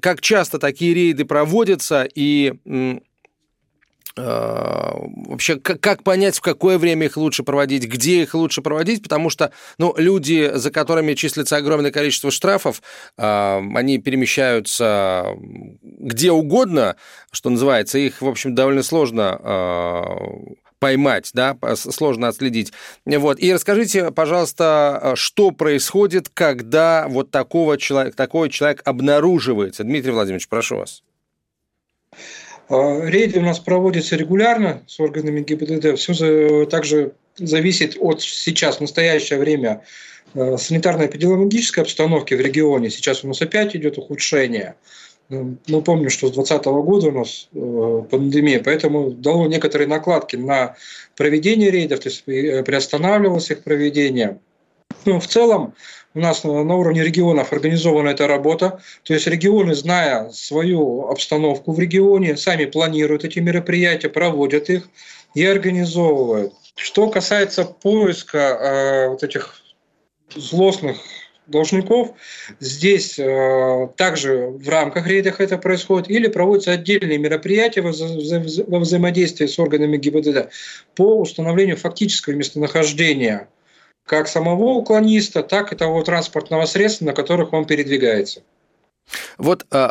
[0.00, 2.54] как часто такие рейды проводятся и
[4.14, 9.52] вообще, как, понять, в какое время их лучше проводить, где их лучше проводить, потому что
[9.78, 12.82] ну, люди, за которыми числится огромное количество штрафов,
[13.16, 15.34] э, они перемещаются
[15.82, 16.96] где угодно,
[17.30, 22.72] что называется, их, в общем, довольно сложно э, поймать, да, сложно отследить.
[23.06, 23.38] Вот.
[23.38, 29.84] И расскажите, пожалуйста, что происходит, когда вот такого человека, такой человек обнаруживается.
[29.84, 31.02] Дмитрий Владимирович, прошу вас.
[32.72, 35.98] А, рейды у нас проводятся регулярно с органами ГИБДД.
[35.98, 39.84] Все также зависит от сейчас, в настоящее время,
[40.32, 42.88] э, санитарно-эпидемиологической обстановки в регионе.
[42.88, 44.76] Сейчас у нас опять идет ухудшение.
[45.28, 50.36] Мы ну, помним, что с 2020 года у нас э, пандемия, поэтому дало некоторые накладки
[50.36, 50.74] на
[51.14, 54.38] проведение рейдов, то есть э, приостанавливалось их проведение.
[55.04, 55.74] Но в целом
[56.14, 58.80] у нас на уровне регионов организована эта работа.
[59.04, 64.88] То есть регионы, зная свою обстановку в регионе, сами планируют эти мероприятия, проводят их
[65.34, 66.52] и организовывают.
[66.74, 69.56] Что касается поиска э, вот этих
[70.34, 70.98] злостных
[71.46, 72.14] должников.
[72.60, 78.78] Здесь э, также в рамках рейдах это происходит или проводятся отдельные мероприятия во, вза во
[78.78, 80.50] взаимодействии с органами ГИБДД
[80.94, 83.48] по установлению фактического местонахождения
[84.12, 88.42] как самого уклониста, так и того транспортного средства, на которых он передвигается.
[89.38, 89.90] Вот э,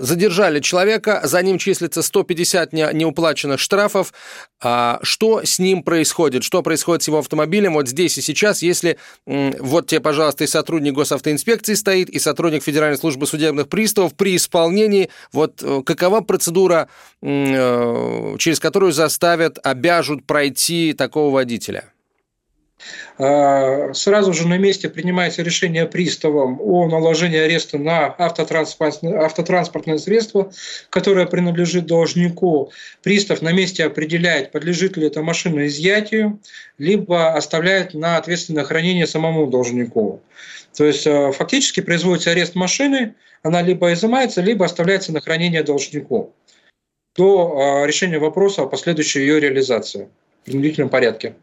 [0.00, 4.12] задержали человека, за ним числится 150 не, неуплаченных штрафов.
[4.60, 6.42] А что с ним происходит?
[6.42, 10.48] Что происходит с его автомобилем вот здесь и сейчас, если э, вот тебе, пожалуйста, и
[10.48, 16.88] сотрудник госавтоинспекции стоит, и сотрудник Федеральной службы судебных приставов при исполнении, вот э, какова процедура,
[17.22, 21.93] э, через которую заставят, обяжут пройти такого водителя?
[23.16, 30.52] А, сразу же на месте принимается решение приставом о наложении ареста на автотранспортное, средство,
[30.90, 32.72] которое принадлежит должнику.
[33.02, 36.40] Пристав на месте определяет, подлежит ли эта машина изъятию,
[36.78, 40.20] либо оставляет на ответственное хранение самому должнику.
[40.76, 46.34] То есть а, фактически производится арест машины, она либо изымается, либо оставляется на хранение должнику
[47.16, 50.08] до а, решения вопроса о последующей ее реализации
[50.42, 51.34] в принудительном порядке.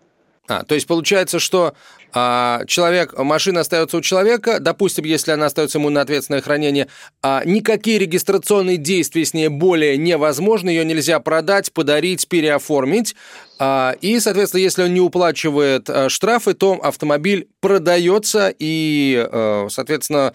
[0.52, 1.74] А, то есть получается, что
[2.12, 6.88] а, человек, машина остается у человека, допустим, если она остается ему на ответственное хранение,
[7.22, 13.16] а, никакие регистрационные действия с ней более невозможны, ее нельзя продать, подарить, переоформить.
[13.60, 20.34] А, и, соответственно, если он не уплачивает а, штрафы, то автомобиль продается и, а, соответственно,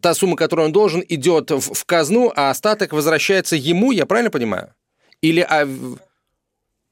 [0.00, 4.30] та сумма, которую он должен, идет в, в казну, а остаток возвращается ему, я правильно
[4.30, 4.74] понимаю?
[5.20, 5.68] Или а,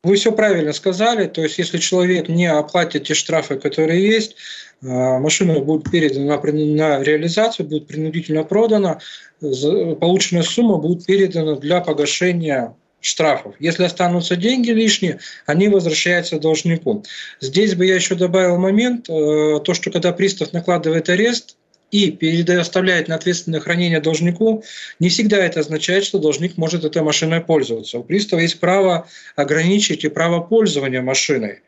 [0.03, 1.27] вы все правильно сказали.
[1.27, 4.37] То есть, если человек не оплатит те штрафы, которые есть,
[4.83, 9.01] а, машина будет передана на реализацию, будет принудительно продана,
[9.41, 13.55] полученная сумма будет передана для погашения штрафов.
[13.59, 17.03] Если останутся деньги лишние, они возвращаются должнику.
[17.41, 21.57] Здесь бы я еще добавил момент, э, то, что когда пристав накладывает арест,
[21.91, 24.63] и предоставляет на ответственное хранение должнику,
[24.99, 27.99] не всегда это означает, что должник может этой машиной пользоваться.
[27.99, 31.61] У пристава есть право ограничить и право пользования машиной.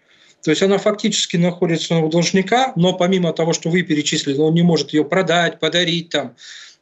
[0.42, 4.62] То есть она фактически находится у должника, но помимо того, что вы перечислили, он не
[4.62, 6.34] может ее продать, подарить, там,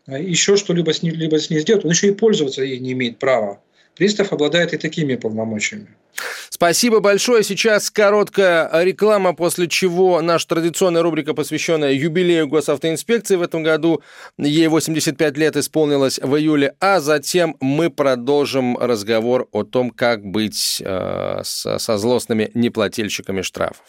[0.07, 3.19] еще что-либо с ней, либо с ней сделать, он еще и пользоваться ей не имеет
[3.19, 3.61] права.
[3.97, 5.89] Пристав обладает и такими полномочиями.
[6.49, 7.43] Спасибо большое.
[7.43, 14.03] Сейчас короткая реклама, после чего наша традиционная рубрика, посвященная юбилею госавтоинспекции в этом году.
[14.37, 20.83] Ей 85 лет исполнилось в июле, а затем мы продолжим разговор о том, как быть
[20.85, 23.85] э, со, со злостными неплательщиками штрафов.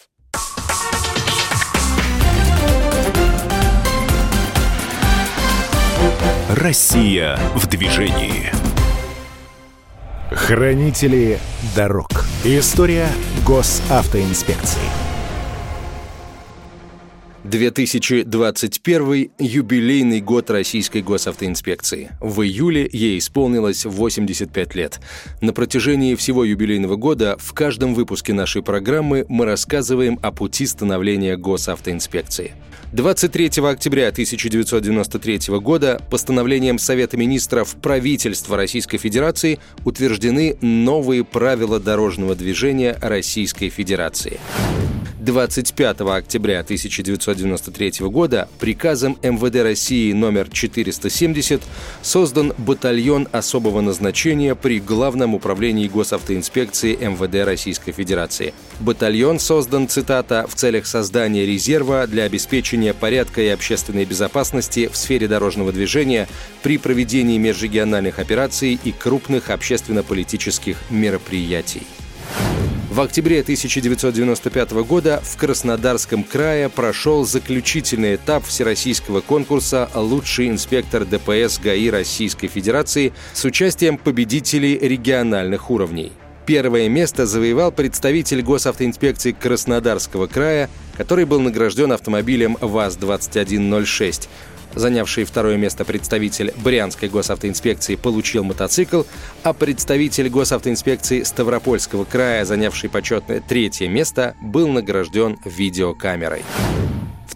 [6.50, 8.71] Россия в движении.
[10.32, 11.40] Хранители
[11.76, 12.08] дорог.
[12.46, 13.10] История
[13.46, 14.80] госавтоинспекции.
[17.44, 22.12] 2021– юбилейный год Российской госавтоинспекции.
[22.22, 25.02] В июле ей исполнилось 85 лет.
[25.42, 31.36] На протяжении всего юбилейного года в каждом выпуске нашей программы мы рассказываем о пути становления
[31.36, 32.54] госавтоинспекции–
[32.94, 42.98] 23 октября 1993 года постановлением Совета министров правительства Российской Федерации утверждены новые правила дорожного движения
[43.02, 44.42] Российской Федерации.
[45.22, 51.62] 25 октября 1993 года приказом МВД России номер 470
[52.02, 58.56] создан батальон особого назначения при Главном управлении госавтоинспекции МВД Российской Федерации.
[58.80, 65.28] Батальон создан, цитата, в целях создания резерва для обеспечения порядка и общественной безопасности в сфере
[65.28, 66.28] дорожного движения
[66.64, 71.84] при проведении межрегиональных операций и крупных общественно-политических мероприятий.
[72.92, 81.58] В октябре 1995 года в Краснодарском крае прошел заключительный этап всероссийского конкурса «Лучший инспектор ДПС
[81.58, 86.12] ГАИ Российской Федерации» с участием победителей региональных уровней.
[86.46, 94.28] Первое место завоевал представитель госавтоинспекции Краснодарского края, который был награжден автомобилем ВАЗ-2106.
[94.74, 99.04] Занявший второе место представитель Брянской госавтоинспекции получил мотоцикл,
[99.44, 106.44] а представитель госавтоинспекции Ставропольского края, занявший почетное третье место, был награжден видеокамерой.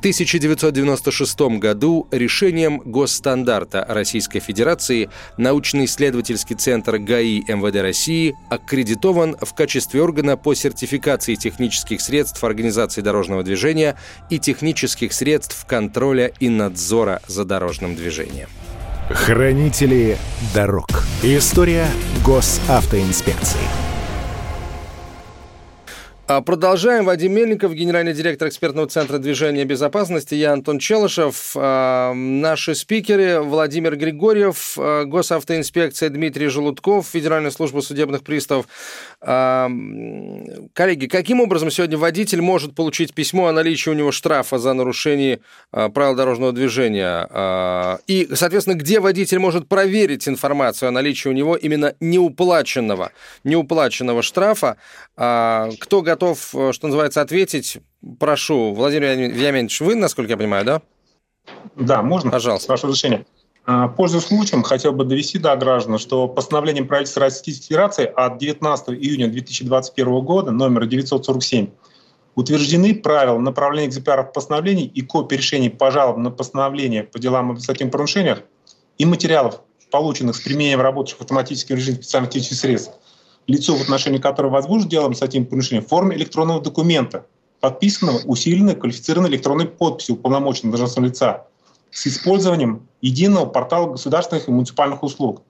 [0.06, 10.04] В 1996 году решением госстандарта Российской Федерации научно-исследовательский центр ГАИ МВД России аккредитован в качестве
[10.04, 13.96] органа по сертификации технических средств организации дорожного движения
[14.30, 18.50] и технических средств контроля и надзора за дорожным движением.
[19.10, 20.20] Хранители
[20.54, 20.88] дорог.
[21.24, 21.88] История
[22.24, 23.95] госавтоинспекции.
[26.28, 27.06] А продолжаем.
[27.06, 30.34] Вадим Мельников, генеральный директор экспертного центра движения безопасности.
[30.34, 31.52] Я Антон Челышев.
[31.56, 38.66] А, наши спикеры Владимир Григорьев, а, госавтоинспекция Дмитрий Желудков, Федеральная служба судебных приставов.
[39.26, 45.40] Коллеги, каким образом сегодня водитель может получить письмо о наличии у него штрафа за нарушение
[45.72, 48.00] правил дорожного движения?
[48.06, 53.12] И, соответственно, где водитель может проверить информацию о наличии у него именно неуплаченного,
[53.44, 54.78] неуплаченного штрафа?
[55.16, 57.78] Кто готов э, что называется, ответить.
[58.20, 60.82] Прошу, Владимир Вениаминович, вы, насколько я понимаю, да?
[61.76, 62.32] Да, можно?
[62.32, 62.68] Пожалуйста.
[62.68, 63.26] Прошу разрешения.
[63.66, 68.90] А, пользуясь случаем, хотел бы довести до граждан, что постановлением правительства Российской Федерации от 19
[68.90, 71.70] июня 2021 года, номер 947,
[72.36, 77.52] утверждены правила направления экземпляров постановлений и копий решений по жалобам на постановление по делам об
[77.52, 78.42] административных нарушениях
[78.98, 82.94] и материалов, полученных с применением работающих в автоматическом специальных технических средств–
[83.48, 87.26] лицо, в отношении которого возбуждено дело административного порушения, в форме электронного документа,
[87.60, 91.48] подписанного усиленной квалифицированной электронной подписью уполномоченного должностного лица
[91.92, 95.44] с использованием единого портала государственных и муниципальных услуг.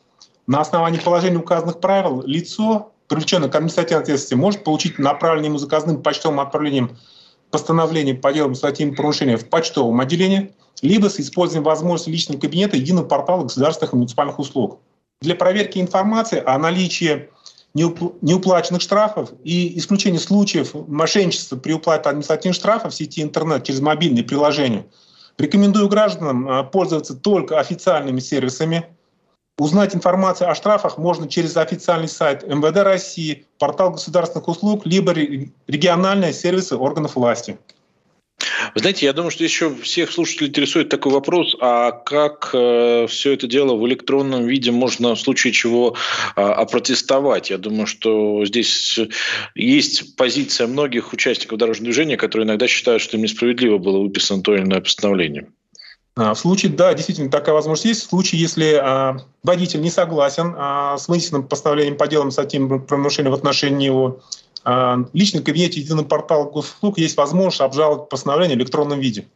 [0.48, 6.02] На основании положений указанных правил лицо привлеченный к административной ответственности, может получить направленное ему заказным
[6.02, 6.98] почтовым отправлением
[7.52, 13.06] постановление по делам статьи порушения в почтовом отделении, либо с использованием возможности личного кабинета единого
[13.06, 14.80] портала государственных и муниципальных услуг.
[15.22, 17.30] Для проверки информации о наличии
[17.74, 24.24] неуплаченных штрафов и исключения случаев мошенничества при уплате административных штрафов в сети интернет через мобильные
[24.24, 24.86] приложения
[25.38, 28.88] рекомендую гражданам а, пользоваться только официальными сервисами.
[29.58, 36.34] Узнать информацию о штрафах можно через официальный сайт МВД России, портал государственных услуг, либо региональные
[36.34, 37.58] сервисы органов власти.
[38.74, 43.34] Вы знаете, я думаю, что еще всех слушателей интересует такой вопрос, а как э, все
[43.34, 45.96] это дело в электронном виде можно в случае чего
[46.36, 47.50] э, опротестовать?
[47.50, 49.00] Я думаю, что здесь
[49.56, 54.56] есть позиция многих участников дорожного движения, которые иногда считают, что им несправедливо было выписано то
[54.56, 55.48] или иное постановление.
[56.18, 58.06] А, в случае, да, действительно такая возможность есть.
[58.06, 62.82] В случае, если а, водитель не согласен а, с вынесенным постановлением по делам с этим
[62.82, 64.22] правонарушением в отношении его,
[64.66, 69.28] а, в личном кабинете единого портала госуслуг есть возможность обжаловать постановление в электронном виде.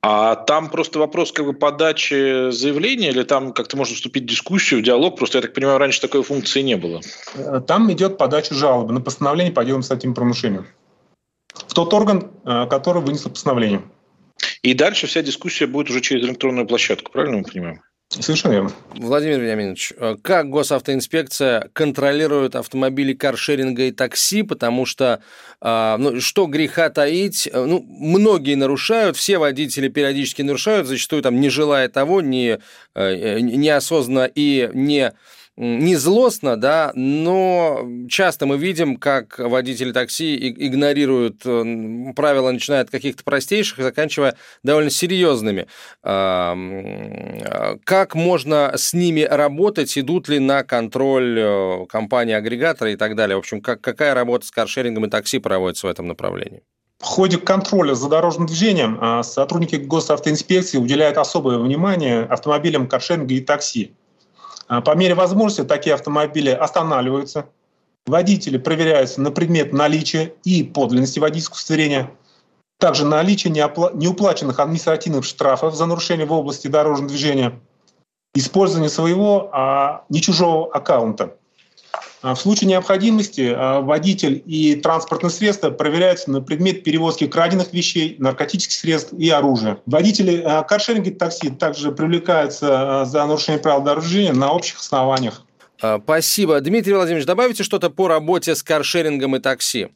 [0.00, 4.80] А там просто вопрос как бы подачи заявления, или там как-то можно вступить в дискуссию,
[4.80, 5.16] в диалог?
[5.16, 7.00] Просто, я так понимаю, раньше такой функции не было.
[7.34, 10.66] Э, там идет подача жалобы на постановление по делам с этим правонарушением.
[11.52, 13.82] В тот орган, э, который вынес постановление.
[14.62, 17.82] И дальше вся дискуссия будет уже через электронную площадку, правильно мы понимаем?
[18.10, 18.72] Совершенно верно.
[18.94, 25.20] Владимир Вениаминович, э, как госавтоинспекция контролирует автомобили каршеринга и такси, потому что,
[25.60, 31.38] э, ну, что греха таить, э, ну, многие нарушают, все водители периодически нарушают, зачастую там
[31.38, 32.58] не желая того, не,
[32.94, 35.12] неосознанно и не
[35.58, 42.90] не злостно, да, но часто мы видим, как водители такси игнорируют э, правила, начиная от
[42.90, 45.66] каких-то простейших, заканчивая довольно серьезными.
[47.84, 53.36] Как можно с ними работать, идут ли на контроль э, компании-агрегатора и так далее?
[53.36, 56.62] В общем, как, какая работа с каршерингом и такси проводится в этом направлении?
[56.98, 63.40] В ходе контроля за дорожным движением а, сотрудники госавтоинспекции уделяют особое внимание автомобилям каршеринга и
[63.40, 63.94] такси.
[64.68, 67.46] А, по мере возможности такие автомобили останавливаются,
[68.06, 72.10] водители проверяются на предмет наличия и подлинности водительского удостоверения,
[72.78, 77.58] также наличие неуплаченных административных штрафов за нарушение в области дорожного движения,
[78.34, 81.34] использование своего, а не чужого аккаунта–
[82.22, 88.76] в случае необходимости а, водитель и транспортное средство проверяются на предмет перевозки краденных вещей, наркотических
[88.76, 89.78] средств и оружия.
[89.86, 95.44] Водители а, каршеринга и такси также привлекаются за нарушение правил дорожного движения на общих основаниях.
[95.78, 96.60] Спасибо.
[96.60, 99.88] Дмитрий Владимирович, добавите что-то по работе с каршерингом и такси?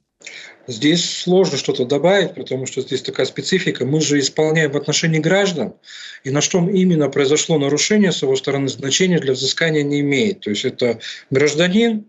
[0.69, 3.85] Здесь сложно что-то добавить, потому что здесь такая специфика.
[3.85, 5.75] Мы же исполняем в отношении граждан,
[6.23, 10.41] и на что именно произошло нарушение с его стороны значения для взыскания не имеет.
[10.41, 11.01] То есть это
[11.31, 12.05] гражданин,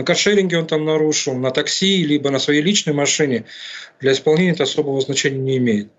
[0.00, 3.44] на каршеринге он там нарушил, на такси, либо на своей личной машине.
[4.00, 5.92] Для исполнения это особого значения не имеет.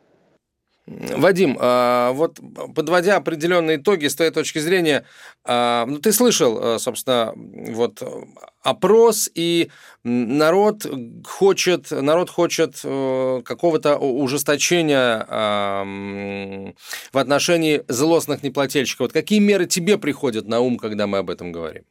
[0.87, 2.39] Вадим, а, вот
[2.73, 5.05] подводя определенные итоги с твоей точки зрения,
[5.43, 8.01] а, ну ты слышал, а, собственно, вот
[8.63, 9.69] опрос, и
[10.03, 10.87] народ
[11.23, 15.25] хочет, народ хочет э, какого-то ужесточения
[17.13, 19.05] в отношении злостных неплательщиков.
[19.05, 21.83] Вот какие меры тебе приходят на ум, когда мы об этом говорим?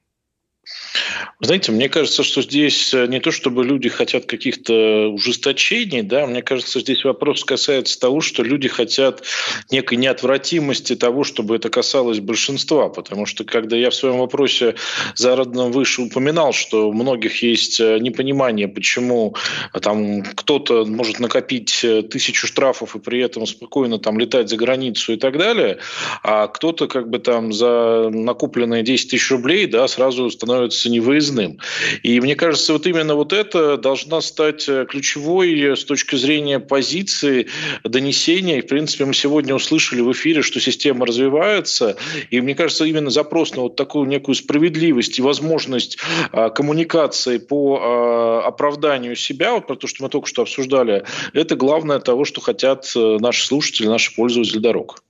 [1.41, 6.43] Знаете, мне кажется, что здесь э, не то, чтобы люди хотят каких-то ужесточений, да, мне
[6.43, 9.23] кажется, здесь вопрос касается того, что люди хотят
[9.71, 14.75] некой неотвратимости того, чтобы это касалось большинства, потому что когда я в своем вопросе
[15.15, 19.35] зародном выше упоминал, что у многих есть э, непонимание, почему
[19.73, 25.15] э, там кто-то может накопить тысячу штрафов и при этом спокойно там летать за границу
[25.15, 25.79] и так далее,
[26.23, 31.59] а кто-то как бы там за накопленные 10 тысяч рублей, да, сразу становится невыездным.
[32.03, 36.61] И мне кажется, вот именно вот это должна стать э, ключевой э, с точки зрения
[36.61, 37.49] позиции
[37.85, 38.59] донесения.
[38.59, 41.97] И, в принципе, мы сегодня услышали в эфире, что система развивается.
[42.31, 45.99] И мне кажется, именно запрос на вот такую некую справедливость и возможность
[46.33, 51.57] а, коммуникации по а, оправданию себя, вот про то, что мы только что обсуждали, это
[51.57, 55.03] главное того, что хотят э, наши слушатели, наши пользователи дорог.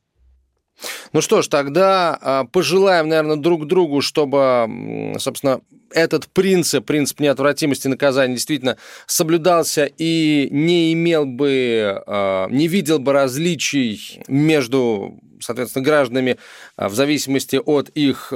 [1.13, 5.61] Ну что ж, тогда а, пожелаем, наверное, друг другу, чтобы, собственно,
[5.93, 13.13] этот принцип, принцип неотвратимости наказания действительно соблюдался и не имел бы, а, не видел бы
[13.13, 16.37] различий между соответственно, гражданами
[16.77, 18.33] а, в зависимости от их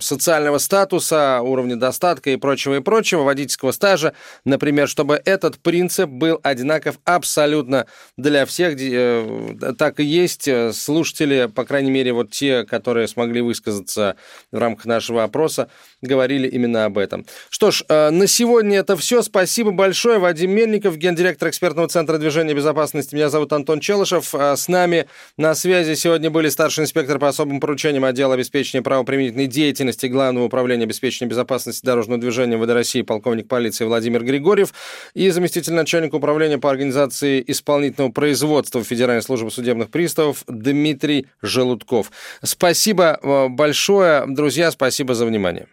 [0.00, 4.12] социального статуса, уровня достатка и прочего, и прочего, водительского стажа,
[4.44, 7.86] например, чтобы этот принцип был одинаков абсолютно
[8.18, 8.76] для всех.
[8.78, 10.48] Э, так и есть.
[10.74, 14.16] Слушатели, по крайней мере, вот те, которые смогли высказаться
[14.52, 15.70] в рамках нашего опроса,
[16.06, 17.26] говорили именно об этом.
[17.50, 19.22] Что ж, э, на сегодня это все.
[19.22, 20.18] Спасибо большое.
[20.18, 23.14] Вадим Мельников, гендиректор экспертного центра движения безопасности.
[23.14, 24.34] Меня зовут Антон Челышев.
[24.34, 29.46] Э, с нами на связи сегодня были старший инспектор по особым поручениям отдела обеспечения правоприменительной
[29.46, 34.72] деятельности Главного управления обеспечения безопасности дорожного движения ВД России полковник полиции Владимир Григорьев
[35.14, 42.10] и заместитель начальника управления по организации исполнительного производства Федеральной службы судебных приставов Дмитрий Желудков.
[42.42, 45.66] Спасибо э, большое, друзья, спасибо за внимание.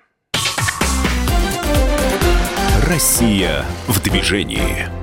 [2.92, 5.01] Россия в движении.